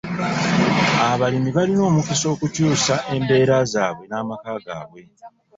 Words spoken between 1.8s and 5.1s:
omukisa okukyusa embeera zaabwe n'amaka gaabwe.